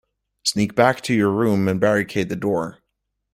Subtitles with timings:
[0.43, 2.79] Sneak back to your room and barricade the door.